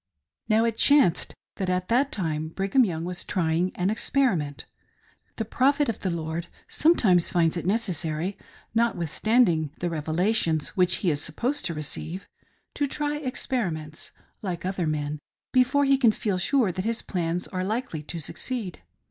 Now 0.49 0.65
it 0.65 0.77
chanced 0.79 1.35
that 1.57 1.69
at 1.69 1.87
that 1.89 2.11
time 2.11 2.47
Brigham 2.47 2.83
Young 2.83 3.05
was 3.05 3.23
try 3.23 3.53
ing 3.53 3.71
an 3.75 3.91
experiment. 3.91 4.65
The" 5.35 5.45
Prophet 5.59 5.89
of 5.89 5.99
the 5.99 6.09
Lord" 6.09 6.47
sometimes 6.67 7.29
finds 7.29 7.55
it 7.55 7.67
necessary— 7.67 8.35
notwithstanding 8.81 9.69
the 9.77 9.91
"revelations" 9.91 10.69
which 10.69 10.95
he 11.05 11.11
is 11.11 11.21
supposed 11.21 11.65
to 11.65 11.75
receive— 11.75 12.27
to 12.77 12.87
try 12.87 13.17
experiments 13.17 14.09
like 14.41 14.65
other 14.65 14.87
men 14.87 15.19
be 15.53 15.63
fore 15.63 15.85
he 15.85 15.99
can 15.99 16.11
feel 16.13 16.39
sure 16.39 16.71
that 16.71 16.83
his 16.83 17.03
plans 17.03 17.47
are 17.49 17.63
likely 17.63 18.01
to 18.01 18.17
succeed. 18.17 18.81